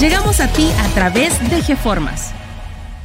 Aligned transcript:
Llegamos 0.00 0.38
a 0.38 0.46
ti 0.46 0.70
a 0.78 0.94
través 0.94 1.40
de 1.50 1.60
GeFormas. 1.60 2.30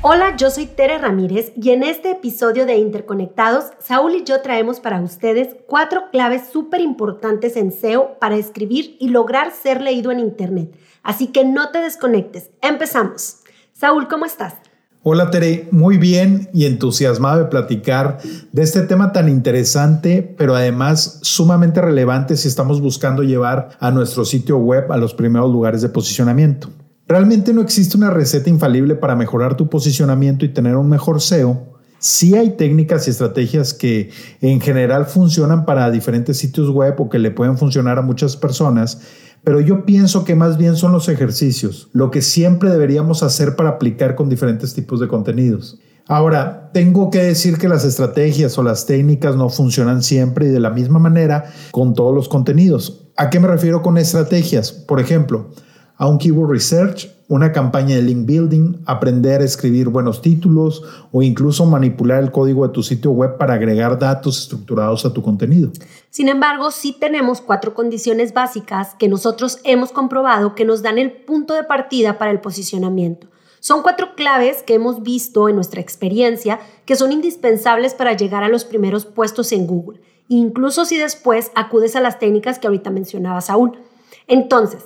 Hola, 0.03 0.35
yo 0.37 0.51
soy 0.51 0.67
Tere 0.67 0.99
Ramírez 0.99 1.51
y 1.59 1.71
en 1.71 1.81
este 1.81 2.11
episodio 2.11 2.67
de 2.67 2.75
Interconectados, 2.75 3.71
Saúl 3.79 4.13
y 4.13 4.23
yo 4.23 4.43
traemos 4.43 4.79
para 4.79 5.01
ustedes 5.01 5.55
cuatro 5.67 6.11
claves 6.11 6.43
súper 6.53 6.81
importantes 6.81 7.57
en 7.57 7.71
SEO 7.71 8.19
para 8.19 8.35
escribir 8.35 8.95
y 8.99 9.09
lograr 9.09 9.51
ser 9.51 9.81
leído 9.81 10.11
en 10.11 10.19
Internet. 10.19 10.77
Así 11.01 11.29
que 11.29 11.43
no 11.43 11.71
te 11.71 11.79
desconectes. 11.79 12.51
Empezamos. 12.61 13.37
Saúl, 13.73 14.07
¿cómo 14.07 14.27
estás? 14.27 14.53
Hola 15.01 15.31
Tere, 15.31 15.67
muy 15.71 15.97
bien 15.97 16.47
y 16.53 16.67
entusiasmado 16.67 17.39
de 17.39 17.45
platicar 17.45 18.19
de 18.51 18.61
este 18.61 18.83
tema 18.83 19.11
tan 19.11 19.29
interesante, 19.29 20.21
pero 20.37 20.55
además 20.55 21.19
sumamente 21.23 21.81
relevante 21.81 22.37
si 22.37 22.47
estamos 22.47 22.81
buscando 22.81 23.23
llevar 23.23 23.69
a 23.79 23.89
nuestro 23.89 24.25
sitio 24.25 24.59
web 24.59 24.91
a 24.91 24.97
los 24.97 25.15
primeros 25.15 25.51
lugares 25.51 25.81
de 25.81 25.89
posicionamiento. 25.89 26.69
Realmente 27.07 27.53
no 27.53 27.61
existe 27.61 27.97
una 27.97 28.11
receta 28.11 28.49
infalible 28.49 28.95
para 28.95 29.15
mejorar 29.15 29.57
tu 29.57 29.69
posicionamiento 29.69 30.45
y 30.45 30.49
tener 30.49 30.77
un 30.77 30.89
mejor 30.89 31.21
SEO. 31.21 31.73
Sí 31.99 32.35
hay 32.35 32.51
técnicas 32.51 33.07
y 33.07 33.11
estrategias 33.11 33.73
que 33.73 34.09
en 34.41 34.61
general 34.61 35.05
funcionan 35.05 35.65
para 35.65 35.91
diferentes 35.91 36.37
sitios 36.37 36.69
web 36.69 36.95
o 36.99 37.09
que 37.09 37.19
le 37.19 37.31
pueden 37.31 37.57
funcionar 37.57 37.97
a 37.97 38.01
muchas 38.01 38.37
personas, 38.37 39.01
pero 39.43 39.59
yo 39.59 39.85
pienso 39.85 40.23
que 40.23 40.35
más 40.35 40.57
bien 40.57 40.75
son 40.77 40.93
los 40.93 41.09
ejercicios, 41.09 41.89
lo 41.91 42.11
que 42.11 42.21
siempre 42.21 42.69
deberíamos 42.69 43.23
hacer 43.23 43.55
para 43.55 43.71
aplicar 43.71 44.15
con 44.15 44.29
diferentes 44.29 44.73
tipos 44.73 44.99
de 44.99 45.07
contenidos. 45.07 45.79
Ahora, 46.07 46.69
tengo 46.73 47.09
que 47.09 47.19
decir 47.19 47.57
que 47.57 47.69
las 47.69 47.85
estrategias 47.85 48.57
o 48.57 48.63
las 48.63 48.85
técnicas 48.85 49.35
no 49.35 49.49
funcionan 49.49 50.03
siempre 50.03 50.47
y 50.47 50.49
de 50.49 50.59
la 50.59 50.69
misma 50.69 50.99
manera 50.99 51.45
con 51.71 51.93
todos 51.93 52.13
los 52.13 52.27
contenidos. 52.27 53.07
¿A 53.15 53.29
qué 53.29 53.39
me 53.39 53.47
refiero 53.47 53.81
con 53.81 53.97
estrategias? 53.97 54.71
Por 54.71 54.99
ejemplo, 54.99 55.51
a 55.97 56.07
un 56.07 56.17
keyword 56.17 56.49
research, 56.49 57.09
una 57.27 57.51
campaña 57.51 57.95
de 57.95 58.01
link 58.01 58.25
building, 58.25 58.83
aprender 58.85 59.41
a 59.41 59.45
escribir 59.45 59.89
buenos 59.89 60.21
títulos 60.21 60.83
o 61.11 61.21
incluso 61.21 61.65
manipular 61.65 62.21
el 62.21 62.31
código 62.31 62.67
de 62.67 62.73
tu 62.73 62.83
sitio 62.83 63.11
web 63.11 63.37
para 63.37 63.53
agregar 63.55 63.97
datos 63.97 64.39
estructurados 64.39 65.05
a 65.05 65.13
tu 65.13 65.21
contenido. 65.21 65.71
Sin 66.09 66.29
embargo, 66.29 66.69
sí 66.71 66.95
tenemos 66.99 67.41
cuatro 67.41 67.73
condiciones 67.73 68.33
básicas 68.33 68.95
que 68.99 69.07
nosotros 69.07 69.59
hemos 69.63 69.91
comprobado 69.91 70.53
que 70.53 70.65
nos 70.65 70.81
dan 70.81 70.97
el 70.97 71.11
punto 71.11 71.53
de 71.53 71.63
partida 71.63 72.17
para 72.17 72.31
el 72.31 72.39
posicionamiento. 72.39 73.27
Son 73.59 73.81
cuatro 73.81 74.15
claves 74.15 74.61
que 74.61 74.73
hemos 74.73 75.03
visto 75.03 75.47
en 75.47 75.55
nuestra 75.55 75.79
experiencia 75.79 76.59
que 76.85 76.97
son 76.97 77.13
indispensables 77.13 77.93
para 77.93 78.11
llegar 78.11 78.43
a 78.43 78.49
los 78.49 78.65
primeros 78.65 79.05
puestos 79.05 79.53
en 79.53 79.67
Google, 79.67 80.01
incluso 80.27 80.83
si 80.83 80.97
después 80.97 81.49
acudes 81.55 81.95
a 81.95 82.01
las 82.01 82.19
técnicas 82.19 82.59
que 82.59 82.67
ahorita 82.67 82.89
mencionaba 82.89 83.39
Saúl. 83.39 83.79
Entonces, 84.27 84.83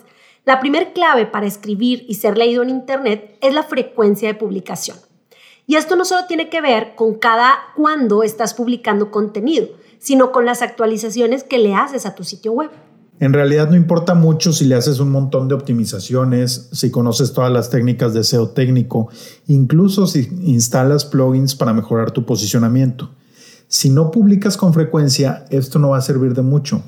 la 0.47 0.61
primer 0.61 0.93
clave 0.93 1.25
para 1.25 1.45
escribir 1.45 2.05
y 2.07 2.13
ser 2.13 2.37
leído 2.37 2.63
en 2.63 2.69
Internet 2.69 3.35
es 3.41 3.53
la 3.53 3.63
frecuencia 3.63 4.29
de 4.29 4.33
publicación. 4.33 4.95
Y 5.65 5.75
esto 5.75 5.97
no 5.97 6.05
solo 6.05 6.21
tiene 6.25 6.49
que 6.49 6.61
ver 6.61 6.95
con 6.95 7.15
cada 7.15 7.53
cuándo 7.75 8.23
estás 8.23 8.53
publicando 8.53 9.11
contenido, 9.11 9.67
sino 9.99 10.31
con 10.31 10.45
las 10.45 10.61
actualizaciones 10.61 11.43
que 11.43 11.57
le 11.57 11.75
haces 11.75 12.05
a 12.05 12.15
tu 12.15 12.23
sitio 12.23 12.53
web. 12.53 12.69
En 13.19 13.33
realidad 13.33 13.69
no 13.69 13.75
importa 13.75 14.13
mucho 14.13 14.53
si 14.53 14.63
le 14.63 14.75
haces 14.75 15.01
un 15.01 15.11
montón 15.11 15.49
de 15.49 15.55
optimizaciones, 15.55 16.69
si 16.71 16.91
conoces 16.91 17.33
todas 17.33 17.51
las 17.51 17.69
técnicas 17.69 18.13
de 18.13 18.23
SEO 18.23 18.51
técnico, 18.51 19.09
incluso 19.47 20.07
si 20.07 20.29
instalas 20.43 21.03
plugins 21.03 21.55
para 21.55 21.73
mejorar 21.73 22.11
tu 22.11 22.25
posicionamiento. 22.25 23.11
Si 23.67 23.89
no 23.89 24.11
publicas 24.11 24.55
con 24.55 24.73
frecuencia, 24.73 25.43
esto 25.49 25.77
no 25.77 25.89
va 25.89 25.97
a 25.97 26.01
servir 26.01 26.33
de 26.33 26.41
mucho. 26.41 26.83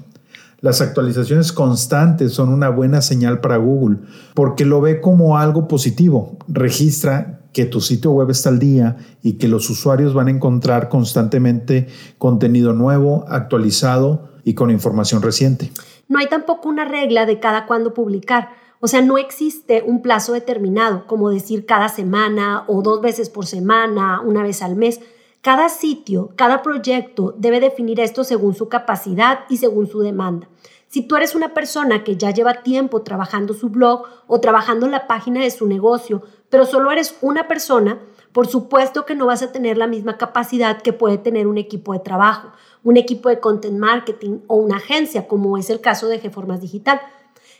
Las 0.62 0.82
actualizaciones 0.82 1.54
constantes 1.54 2.34
son 2.34 2.50
una 2.50 2.70
buena 2.70 3.02
señal 3.02 3.40
para 3.40 3.58
Google 3.58 4.00
porque 4.34 4.66
lo 4.66 4.82
ve 4.82 5.00
como 5.00 5.38
algo 5.38 5.68
positivo. 5.68 6.38
Registra 6.48 7.40
que 7.54 7.66
tu 7.66 7.82
sitio 7.82 8.12
web 8.12 8.30
está 8.30 8.50
al 8.50 8.60
día 8.60 8.98
y 9.24 9.34
que 9.34 9.48
los 9.48 9.70
usuarios 9.70 10.14
van 10.14 10.28
a 10.28 10.32
encontrar 10.32 10.90
constantemente 10.90 11.88
contenido 12.18 12.74
nuevo, 12.74 13.26
actualizado 13.28 14.30
y 14.44 14.54
con 14.54 14.72
información 14.72 15.22
reciente. 15.22 15.72
No 16.08 16.20
hay 16.20 16.28
tampoco 16.28 16.70
una 16.70 16.86
regla 16.86 17.26
de 17.26 17.40
cada 17.40 17.66
cuándo 17.66 17.94
publicar. 17.94 18.50
O 18.82 18.88
sea, 18.88 19.02
no 19.02 19.18
existe 19.18 19.84
un 19.86 20.02
plazo 20.02 20.34
determinado, 20.34 21.06
como 21.06 21.30
decir 21.30 21.66
cada 21.66 21.90
semana 21.90 22.64
o 22.68 22.82
dos 22.82 23.02
veces 23.02 23.30
por 23.30 23.46
semana, 23.46 24.22
una 24.22 24.42
vez 24.42 24.62
al 24.62 24.76
mes. 24.76 25.02
Cada 25.42 25.70
sitio, 25.70 26.32
cada 26.36 26.62
proyecto 26.62 27.34
debe 27.38 27.62
definir 27.62 28.02
esto 28.02 28.26
según 28.26 28.56
su 28.56 28.68
capacidad 28.68 29.46
y 29.48 29.56
según 29.56 29.88
su 29.88 30.02
demanda. 30.02 30.50
Si 30.90 31.04
tú 31.04 31.16
eres 31.16 31.34
una 31.34 31.54
persona 31.54 32.04
que 32.04 32.18
ya 32.18 32.32
lleva 32.32 32.62
tiempo 32.62 33.04
trabajando 33.04 33.54
su 33.54 33.70
blog 33.70 34.04
o 34.28 34.42
trabajando 34.42 34.88
la 34.88 35.08
página 35.08 35.42
de 35.42 35.52
su 35.52 35.66
negocio, 35.66 36.24
pero 36.50 36.66
solo 36.66 36.92
eres 36.92 37.16
una 37.22 37.48
persona, 37.48 38.00
por 38.34 38.48
supuesto 38.48 39.06
que 39.06 39.16
no 39.16 39.28
vas 39.28 39.42
a 39.42 39.54
tener 39.54 39.78
la 39.78 39.88
misma 39.88 40.18
capacidad 40.18 40.82
que 40.82 40.92
puede 40.92 41.18
tener 41.18 41.48
un 41.48 41.58
equipo 41.58 41.94
de 41.94 42.00
trabajo, 42.00 42.50
un 42.84 42.98
equipo 42.98 43.30
de 43.30 43.40
content 43.40 43.78
marketing 43.78 44.40
o 44.48 44.56
una 44.56 44.76
agencia, 44.76 45.28
como 45.28 45.58
es 45.58 45.70
el 45.70 45.80
caso 45.80 46.08
de 46.08 46.20
Geformas 46.20 46.60
Digital. 46.60 47.00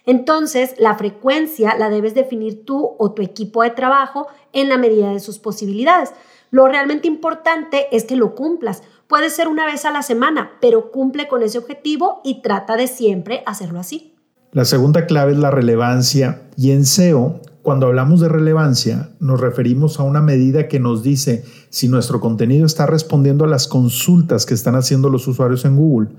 Entonces, 0.06 0.76
la 0.80 0.96
frecuencia 0.96 1.78
la 1.78 1.90
debes 1.90 2.14
definir 2.14 2.66
tú 2.66 2.96
o 2.98 3.12
tu 3.12 3.22
equipo 3.22 3.64
de 3.64 3.70
trabajo 3.70 4.28
en 4.52 4.68
la 4.68 4.78
medida 4.78 5.12
de 5.12 5.20
sus 5.20 5.40
posibilidades. 5.40 6.14
Lo 6.52 6.68
realmente 6.68 7.08
importante 7.08 7.88
es 7.96 8.06
que 8.06 8.16
lo 8.16 8.34
cumplas. 8.36 8.82
Puede 9.08 9.30
ser 9.30 9.48
una 9.48 9.66
vez 9.66 9.86
a 9.86 9.92
la 9.92 10.02
semana, 10.02 10.52
pero 10.62 10.92
cumple 10.92 11.28
con 11.28 11.44
ese 11.44 11.58
objetivo 11.58 12.22
y 12.24 12.42
trata 12.42 12.76
de 12.76 12.88
siempre 12.88 13.44
hacerlo 13.46 13.80
así. 13.80 14.16
La 14.52 14.66
segunda 14.66 15.06
clave 15.06 15.34
es 15.34 15.38
la 15.38 15.52
relevancia 15.52 16.50
y 16.58 16.72
en 16.72 16.86
SEO, 16.86 17.42
cuando 17.62 17.86
hablamos 17.86 18.20
de 18.20 18.30
relevancia, 18.30 19.12
nos 19.20 19.40
referimos 19.40 20.00
a 20.00 20.04
una 20.04 20.22
medida 20.22 20.68
que 20.68 20.80
nos 20.80 21.04
dice 21.04 21.44
si 21.70 21.88
nuestro 21.88 22.20
contenido 22.20 22.66
está 22.66 22.88
respondiendo 22.88 23.46
a 23.46 23.48
las 23.48 23.68
consultas 23.68 24.48
que 24.48 24.56
están 24.56 24.76
haciendo 24.76 25.10
los 25.10 25.28
usuarios 25.28 25.66
en 25.66 25.76
Google. 25.76 26.10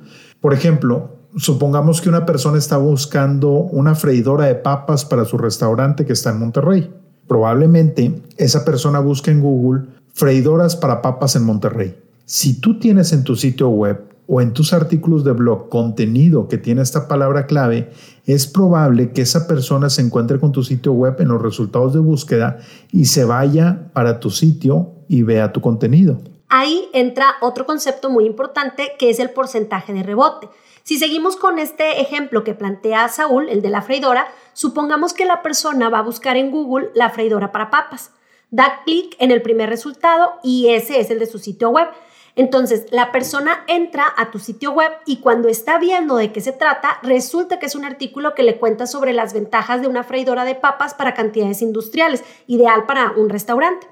Por 0.41 0.55
ejemplo, 0.55 1.17
supongamos 1.37 2.01
que 2.01 2.09
una 2.09 2.25
persona 2.25 2.59
está 2.59 2.77
buscando 2.77 3.51
una 3.51 3.97
freidora 3.97 4.47
de 4.47 4.55
papas 4.55 5.05
para 5.05 5.25
su 5.25 5.39
restaurante 5.39 6.07
que 6.07 6.13
está 6.13 6.31
en 6.31 6.39
Monterrey. 6.39 6.95
Probablemente 7.27 8.23
esa 8.37 8.65
persona 8.65 9.01
busque 9.01 9.33
en 9.33 9.41
Google 9.41 9.89
freidoras 10.13 10.77
para 10.77 11.03
papas 11.03 11.37
en 11.37 11.45
Monterrey. 11.45 11.97
Si 12.25 12.61
tú 12.61 12.79
tienes 12.79 13.13
en 13.13 13.25
tu 13.25 13.37
sitio 13.37 13.69
web 13.69 14.09
o 14.27 14.41
en 14.41 14.53
tus 14.53 14.73
artículos 14.73 15.25
de 15.25 15.33
blog 15.33 15.69
contenido 15.69 16.47
que 16.47 16.59
tiene 16.59 16.83
esta 16.83 17.09
palabra 17.09 17.47
clave, 17.47 17.91
es 18.27 18.47
probable 18.47 19.11
que 19.13 19.23
esa 19.23 19.49
persona 19.49 19.91
se 19.91 20.03
encuentre 20.03 20.39
con 20.39 20.53
tu 20.53 20.63
sitio 20.63 20.93
web 20.93 21.17
en 21.19 21.29
los 21.29 21.43
resultados 21.43 21.93
de 21.93 21.99
búsqueda 21.99 22.59
y 22.93 23.07
se 23.07 23.25
vaya 23.25 23.91
para 23.93 24.21
tu 24.21 24.31
sitio 24.31 24.93
y 25.09 25.23
vea 25.23 25.53
tu 25.53 25.61
contenido. 25.61 26.21
Ahí 26.49 26.89
entra 26.93 27.27
otro 27.41 27.67
concepto 27.67 28.11
muy 28.11 28.25
importante 28.27 28.93
que 28.99 29.11
es 29.11 29.19
el 29.19 29.31
porcentaje 29.31 29.93
de 29.93 30.05
rebote. 30.05 30.49
Si 30.85 30.99
seguimos 30.99 31.37
con 31.37 31.59
este 31.59 32.01
ejemplo 32.01 32.45
que 32.45 32.55
plantea 32.55 33.09
Saúl, 33.09 33.49
el 33.49 33.63
de 33.63 33.71
la 33.71 33.83
freidora, 33.83 34.27
supongamos 34.53 35.13
que 35.13 35.27
la 35.27 35.43
persona 35.43 35.89
va 35.89 35.99
a 35.99 36.03
buscar 36.03 36.37
en 36.37 36.51
Google 36.51 36.91
la 36.95 37.11
freidora 37.11 37.51
para 37.51 37.71
papas 37.71 38.13
da 38.51 38.83
clic 38.85 39.17
en 39.19 39.31
el 39.31 39.43
primer 39.43 39.69
resultado 39.69 40.39
y 40.43 40.71
ese 40.71 41.01
es 41.01 41.11
el 41.11 41.19
de 41.19 41.27
su 41.27 41.39
sitio 41.39 41.71
web. 41.71 41.89
Entonces, 42.37 42.87
la 42.91 43.13
persona 43.13 43.65
entra 43.67 44.05
a 44.17 44.31
tu 44.31 44.39
sitio 44.39 44.73
web 44.73 44.93
y 45.05 45.19
cuando 45.19 45.49
está 45.49 45.79
viendo 45.79 46.17
de 46.17 46.33
qué 46.33 46.41
se 46.41 46.53
trata, 46.53 46.99
resulta 47.03 47.59
que 47.59 47.67
es 47.67 47.75
un 47.75 47.85
artículo 47.85 48.35
que 48.35 48.45
le 48.45 48.59
cuenta 48.59 48.87
sobre 48.87 49.13
las 49.13 49.35
ventajas 49.35 49.81
de 49.81 49.89
una 49.89 50.05
freidora 50.05 50.45
de 50.45 50.55
papas 50.55 50.95
para 50.95 51.15
cantidades 51.15 51.61
industriales, 51.61 52.25
ideal 52.47 52.87
para 52.87 53.13
un 53.13 53.29
restaurante. 53.29 53.87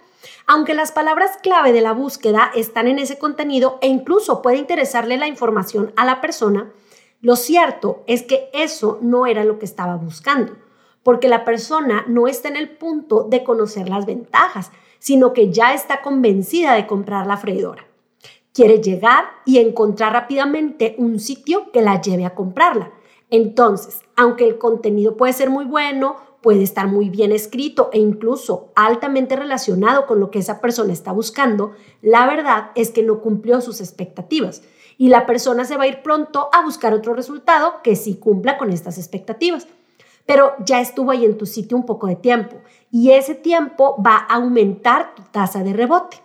Aunque 0.47 0.75
las 0.75 0.93
palabras 0.93 1.33
clave 1.43 1.73
de 1.73 1.81
la 1.81 1.93
búsqueda 1.93 2.51
están 2.55 2.87
en 2.89 2.99
ese 2.99 3.19
contenido 3.19 3.79
e 3.83 3.89
incluso 3.89 4.41
puede 4.41 4.57
interesarle 4.57 5.17
la 5.17 5.29
información 5.29 5.93
a 5.97 6.05
la 6.05 6.21
persona, 6.21 6.73
lo 7.21 7.37
cierto 7.37 8.05
es 8.07 8.23
que 8.23 8.49
eso 8.53 8.99
no 9.03 9.27
era 9.27 9.45
lo 9.45 9.59
que 9.59 9.65
estaba 9.65 9.97
buscando 9.97 10.57
porque 11.09 11.29
la 11.29 11.47
persona 11.47 12.05
no 12.07 12.29
está 12.29 12.49
en 12.49 12.57
el 12.57 12.69
punto 12.69 13.23
de 13.23 13.43
conocer 13.43 13.89
las 13.89 14.05
ventajas, 14.05 14.73
sino 14.99 15.33
que 15.33 15.51
ya 15.51 15.73
está 15.73 16.03
convencida 16.03 16.75
de 16.75 16.87
comprar 16.87 17.27
la 17.27 17.39
freidora. 17.39 17.87
Quiere 18.53 18.83
llegar 18.83 19.25
y 19.47 19.57
encontrar 19.57 20.13
rápidamente 20.13 20.97
un 20.99 21.19
sitio 21.19 21.73
que 21.73 21.81
la 21.81 22.03
lleve 22.03 22.27
a 22.27 22.35
comprarla. 22.35 22.93
Entonces, 23.31 24.01
aunque 24.17 24.47
el 24.47 24.59
contenido 24.59 25.17
puede 25.17 25.33
ser 25.33 25.49
muy 25.49 25.65
bueno, 25.65 26.17
puede 26.43 26.63
estar 26.63 26.89
muy 26.89 27.09
bien 27.09 27.33
escrito 27.33 27.89
e 27.95 27.99
incluso 27.99 28.71
altamente 28.75 29.35
relacionado 29.35 30.05
con 30.05 30.21
lo 30.21 30.31
que 30.31 30.41
esa 30.41 30.61
persona 30.61 30.93
está 30.93 31.13
buscando, 31.13 31.73
la 32.03 32.27
verdad 32.27 32.71
es 32.75 32.91
que 32.91 33.03
no 33.03 33.23
cumplió 33.23 33.63
sus 33.63 33.81
expectativas 33.81 34.63
y 34.99 35.09
la 35.09 35.25
persona 35.25 35.65
se 35.65 35.79
va 35.79 35.85
a 35.85 35.89
ir 35.89 36.03
pronto 36.03 36.51
a 36.53 36.63
buscar 36.63 36.93
otro 36.93 37.15
resultado 37.15 37.77
que 37.83 37.97
sí 37.97 38.17
cumpla 38.17 38.59
con 38.59 38.71
estas 38.71 38.99
expectativas. 38.99 39.69
Pero 40.29 40.53
ya 40.63 40.83
estuvo 40.83 41.11
ahí 41.11 41.25
en 41.25 41.39
tu 41.39 41.47
sitio 41.47 41.75
un 41.75 41.87
poco 41.87 42.07
de 42.07 42.15
tiempo 42.15 42.57
y 42.91 43.13
ese 43.13 43.35
tiempo 43.35 43.97
va 44.07 44.27
a 44.29 44.35
aumentar 44.35 45.15
tu 45.15 45.23
tasa 45.23 45.65
de 45.65 45.73
rebote. 45.73 46.19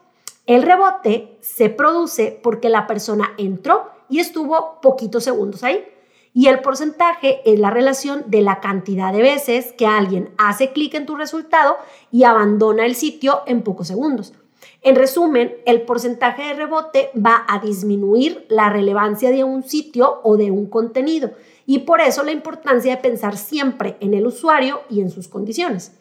El 0.45 0.63
rebote 0.63 1.38
se 1.39 1.69
produce 1.69 2.38
porque 2.44 2.67
la 2.67 2.85
persona 2.85 3.31
entró 3.38 3.89
y 4.09 4.19
estuvo 4.19 4.81
poquitos 4.81 5.23
segundos 5.23 5.63
ahí 5.63 5.85
y 6.33 6.47
el 6.47 6.59
porcentaje 6.59 7.50
es 7.50 7.57
la 7.57 7.69
relación 7.69 8.25
de 8.27 8.41
la 8.41 8.59
cantidad 8.59 9.13
de 9.13 9.21
veces 9.21 9.71
que 9.71 9.85
alguien 9.85 10.31
hace 10.38 10.73
clic 10.73 10.95
en 10.95 11.05
tu 11.05 11.15
resultado 11.15 11.77
y 12.11 12.25
abandona 12.25 12.85
el 12.85 12.95
sitio 12.95 13.44
en 13.45 13.61
pocos 13.61 13.88
segundos. 13.88 14.33
En 14.81 14.97
resumen, 14.97 15.55
el 15.65 15.83
porcentaje 15.83 16.44
de 16.44 16.55
rebote 16.55 17.09
va 17.15 17.45
a 17.47 17.59
disminuir 17.59 18.45
la 18.50 18.69
relevancia 18.69 19.31
de 19.31 19.45
un 19.45 19.63
sitio 19.63 20.19
o 20.23 20.35
de 20.35 20.51
un 20.51 20.65
contenido 20.65 21.31
y 21.65 21.80
por 21.80 22.01
eso 22.01 22.24
la 22.24 22.31
importancia 22.31 22.95
de 22.95 23.01
pensar 23.01 23.38
siempre 23.38 23.98
en 24.00 24.13
el 24.13 24.25
usuario 24.27 24.81
y 24.89 25.01
en 25.01 25.10
sus 25.10 25.27
condiciones. 25.27 25.92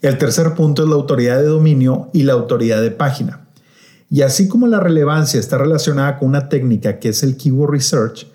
El 0.00 0.18
tercer 0.18 0.54
punto 0.54 0.82
es 0.82 0.88
la 0.88 0.96
autoridad 0.96 1.38
de 1.38 1.46
dominio 1.46 2.08
y 2.12 2.24
la 2.24 2.32
autoridad 2.32 2.82
de 2.82 2.90
página. 2.90 3.46
Y 4.10 4.22
así 4.22 4.48
como 4.48 4.66
la 4.66 4.80
relevancia 4.80 5.40
está 5.40 5.56
relacionada 5.56 6.18
con 6.18 6.28
una 6.28 6.48
técnica 6.48 6.98
que 6.98 7.10
es 7.10 7.22
el 7.22 7.36
Keyword 7.36 7.70
Research, 7.70 8.26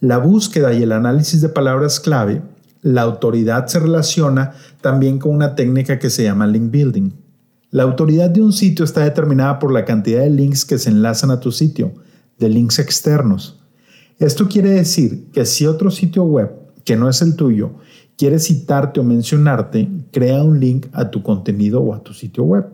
la 0.00 0.18
búsqueda 0.18 0.72
y 0.72 0.82
el 0.82 0.92
análisis 0.92 1.40
de 1.40 1.48
palabras 1.48 2.00
clave, 2.00 2.42
la 2.82 3.02
autoridad 3.02 3.66
se 3.66 3.80
relaciona 3.80 4.52
también 4.80 5.18
con 5.18 5.34
una 5.34 5.54
técnica 5.54 5.98
que 5.98 6.10
se 6.10 6.22
llama 6.22 6.46
link 6.46 6.70
building. 6.70 7.10
La 7.70 7.82
autoridad 7.82 8.30
de 8.30 8.42
un 8.42 8.52
sitio 8.52 8.84
está 8.84 9.02
determinada 9.02 9.58
por 9.58 9.72
la 9.72 9.84
cantidad 9.84 10.20
de 10.20 10.30
links 10.30 10.64
que 10.64 10.78
se 10.78 10.90
enlazan 10.90 11.30
a 11.30 11.40
tu 11.40 11.50
sitio, 11.50 11.92
de 12.38 12.48
links 12.48 12.78
externos. 12.78 13.58
Esto 14.18 14.48
quiere 14.48 14.70
decir 14.70 15.30
que 15.30 15.44
si 15.44 15.66
otro 15.66 15.90
sitio 15.90 16.24
web, 16.24 16.50
que 16.84 16.96
no 16.96 17.08
es 17.08 17.20
el 17.20 17.36
tuyo, 17.36 17.72
quiere 18.16 18.38
citarte 18.38 19.00
o 19.00 19.04
mencionarte, 19.04 19.88
crea 20.10 20.42
un 20.42 20.58
link 20.58 20.86
a 20.94 21.10
tu 21.10 21.22
contenido 21.22 21.82
o 21.82 21.92
a 21.92 22.02
tu 22.02 22.14
sitio 22.14 22.44
web. 22.44 22.64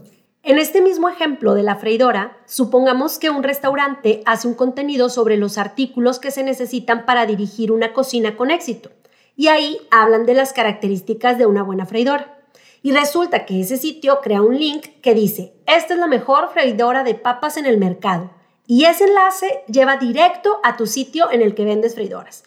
En 0.44 0.58
este 0.58 0.80
mismo 0.80 1.08
ejemplo 1.08 1.54
de 1.54 1.64
la 1.64 1.76
freidora, 1.76 2.36
supongamos 2.46 3.18
que 3.18 3.30
un 3.30 3.42
restaurante 3.42 4.22
hace 4.24 4.46
un 4.46 4.54
contenido 4.54 5.08
sobre 5.08 5.36
los 5.36 5.58
artículos 5.58 6.20
que 6.20 6.30
se 6.30 6.44
necesitan 6.44 7.06
para 7.06 7.26
dirigir 7.26 7.72
una 7.72 7.92
cocina 7.92 8.36
con 8.36 8.52
éxito. 8.52 8.90
Y 9.34 9.48
ahí 9.48 9.78
hablan 9.90 10.26
de 10.26 10.34
las 10.34 10.52
características 10.52 11.38
de 11.38 11.46
una 11.46 11.64
buena 11.64 11.86
freidora. 11.86 12.38
Y 12.82 12.92
resulta 12.92 13.46
que 13.46 13.60
ese 13.60 13.78
sitio 13.78 14.20
crea 14.22 14.42
un 14.42 14.58
link 14.58 14.86
que 15.00 15.14
dice, 15.14 15.54
esta 15.66 15.94
es 15.94 16.00
la 16.00 16.06
mejor 16.06 16.50
freidora 16.52 17.02
de 17.02 17.14
papas 17.14 17.56
en 17.56 17.66
el 17.66 17.78
mercado. 17.78 18.30
Y 18.66 18.84
ese 18.84 19.04
enlace 19.04 19.64
lleva 19.68 19.96
directo 19.96 20.58
a 20.62 20.76
tu 20.76 20.86
sitio 20.86 21.30
en 21.30 21.42
el 21.42 21.54
que 21.54 21.64
vendes 21.64 21.94
freidoras. 21.94 22.44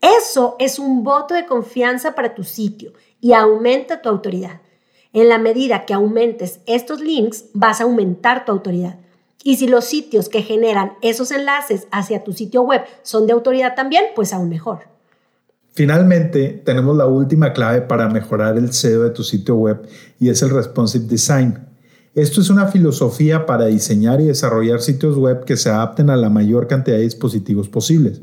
Eso 0.00 0.56
es 0.58 0.78
un 0.78 1.02
voto 1.02 1.34
de 1.34 1.46
confianza 1.46 2.14
para 2.14 2.34
tu 2.34 2.44
sitio 2.44 2.92
y 3.20 3.32
aumenta 3.32 4.00
tu 4.00 4.08
autoridad. 4.08 4.60
En 5.12 5.28
la 5.28 5.38
medida 5.38 5.86
que 5.86 5.94
aumentes 5.94 6.60
estos 6.66 7.00
links, 7.00 7.46
vas 7.54 7.80
a 7.80 7.84
aumentar 7.84 8.44
tu 8.44 8.52
autoridad. 8.52 8.98
Y 9.42 9.56
si 9.56 9.66
los 9.66 9.84
sitios 9.84 10.28
que 10.28 10.42
generan 10.42 10.92
esos 11.00 11.30
enlaces 11.30 11.86
hacia 11.90 12.24
tu 12.24 12.32
sitio 12.32 12.62
web 12.62 12.82
son 13.02 13.26
de 13.26 13.32
autoridad 13.32 13.74
también, 13.74 14.04
pues 14.14 14.32
aún 14.32 14.48
mejor. 14.48 14.80
Finalmente, 15.72 16.60
tenemos 16.64 16.96
la 16.96 17.06
última 17.06 17.52
clave 17.52 17.82
para 17.82 18.08
mejorar 18.08 18.56
el 18.56 18.72
SEO 18.72 19.04
de 19.04 19.10
tu 19.10 19.22
sitio 19.22 19.54
web 19.54 19.88
y 20.18 20.28
es 20.28 20.42
el 20.42 20.50
responsive 20.50 21.06
design. 21.06 21.67
Esto 22.18 22.40
es 22.40 22.50
una 22.50 22.66
filosofía 22.66 23.46
para 23.46 23.66
diseñar 23.66 24.20
y 24.20 24.24
desarrollar 24.24 24.80
sitios 24.80 25.16
web 25.16 25.44
que 25.44 25.56
se 25.56 25.70
adapten 25.70 26.10
a 26.10 26.16
la 26.16 26.28
mayor 26.28 26.66
cantidad 26.66 26.96
de 26.96 27.04
dispositivos 27.04 27.68
posibles. 27.68 28.22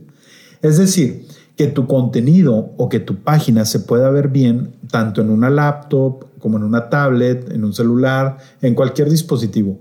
Es 0.61 0.77
decir, 0.77 1.25
que 1.55 1.67
tu 1.67 1.87
contenido 1.87 2.73
o 2.75 2.89
que 2.89 2.99
tu 2.99 3.23
página 3.23 3.63
se 3.63 3.79
pueda 3.79 4.09
ver 4.09 4.27
bien 4.27 4.75
tanto 4.91 5.21
en 5.21 5.29
una 5.29 5.49
laptop 5.49 6.25
como 6.39 6.57
en 6.57 6.63
una 6.63 6.89
tablet, 6.89 7.49
en 7.53 7.63
un 7.63 7.71
celular, 7.71 8.35
en 8.61 8.75
cualquier 8.75 9.09
dispositivo. 9.09 9.79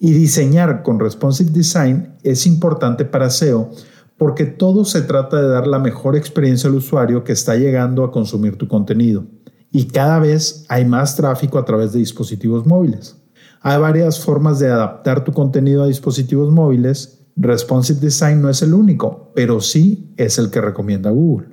Y 0.00 0.10
diseñar 0.10 0.82
con 0.82 0.98
responsive 0.98 1.52
design 1.52 2.16
es 2.24 2.48
importante 2.48 3.04
para 3.04 3.30
SEO 3.30 3.70
porque 4.18 4.46
todo 4.46 4.84
se 4.84 5.02
trata 5.02 5.40
de 5.40 5.46
dar 5.46 5.68
la 5.68 5.78
mejor 5.78 6.16
experiencia 6.16 6.68
al 6.68 6.74
usuario 6.74 7.22
que 7.22 7.30
está 7.30 7.54
llegando 7.54 8.02
a 8.02 8.10
consumir 8.10 8.56
tu 8.56 8.66
contenido. 8.66 9.24
Y 9.70 9.84
cada 9.84 10.18
vez 10.18 10.64
hay 10.68 10.84
más 10.84 11.14
tráfico 11.14 11.60
a 11.60 11.64
través 11.64 11.92
de 11.92 12.00
dispositivos 12.00 12.66
móviles. 12.66 13.22
Hay 13.60 13.78
varias 13.78 14.24
formas 14.24 14.58
de 14.58 14.70
adaptar 14.70 15.24
tu 15.24 15.32
contenido 15.32 15.82
a 15.82 15.86
dispositivos 15.86 16.52
móviles 16.52 17.16
Responsive 17.38 18.00
Design 18.00 18.40
no 18.40 18.48
es 18.48 18.62
el 18.62 18.72
único, 18.72 19.30
pero 19.34 19.60
sí 19.60 20.10
es 20.16 20.38
el 20.38 20.50
que 20.50 20.62
recomienda 20.62 21.10
Google. 21.10 21.48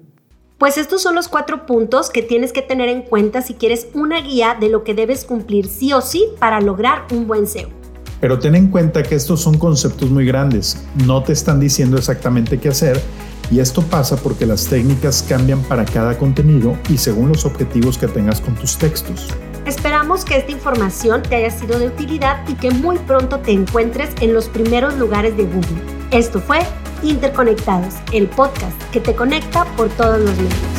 Pues 0.58 0.78
estos 0.78 1.02
son 1.02 1.14
los 1.14 1.28
cuatro 1.28 1.66
puntos 1.66 2.10
que 2.10 2.22
tienes 2.22 2.54
que 2.54 2.62
tener 2.62 2.88
en 2.88 3.02
cuenta 3.02 3.42
si 3.42 3.56
quieres 3.56 3.90
una 3.94 4.22
guía 4.22 4.56
de 4.58 4.70
lo 4.70 4.86
que 4.86 4.94
debes 4.94 5.26
cumplir 5.26 5.68
sí 5.68 5.92
o 5.92 6.00
sí 6.00 6.26
para 6.40 6.62
lograr 6.62 7.06
un 7.12 7.28
buen 7.28 7.48
SEO. 7.48 7.68
Pero 8.22 8.40
ten 8.40 8.56
en 8.56 8.70
cuenta 8.70 9.04
que 9.04 9.16
estos 9.16 9.42
son 9.42 9.58
conceptos 9.58 10.10
muy 10.10 10.26
grandes, 10.26 10.82
no 11.06 11.22
te 11.22 11.34
están 11.34 11.60
diciendo 11.60 11.98
exactamente 11.98 12.58
qué 12.60 12.70
hacer 12.70 13.02
y 13.52 13.60
esto 13.60 13.82
pasa 13.82 14.16
porque 14.16 14.46
las 14.46 14.66
técnicas 14.68 15.22
cambian 15.28 15.62
para 15.64 15.84
cada 15.84 16.18
contenido 16.18 16.78
y 16.90 16.98
según 16.98 17.28
los 17.28 17.44
objetivos 17.44 17.98
que 17.98 18.08
tengas 18.08 18.40
con 18.40 18.56
tus 18.56 18.78
textos. 18.78 19.28
Esperamos 19.66 20.26
que 20.26 20.36
esta 20.36 20.52
información 20.52 21.24
te 21.24 21.36
haya 21.36 21.50
sido 21.50 21.80
de 21.80 21.88
utilidad 21.88 22.46
y 22.50 22.56
que 22.56 22.72
muy 22.72 22.98
pronto 23.00 23.40
te 23.40 23.52
encuentres 23.52 24.10
en 24.20 24.34
los 24.34 24.50
primeros 24.50 24.98
lugares 24.98 25.38
de 25.38 25.46
Google. 25.46 25.82
Esto 26.12 26.42
fue 26.42 26.60
Interconectados, 27.02 27.96
el 28.12 28.28
podcast 28.28 28.82
que 28.92 29.00
te 29.00 29.14
conecta 29.16 29.66
por 29.76 29.90
todos 29.90 30.20
los 30.20 30.36
medios. 30.38 30.73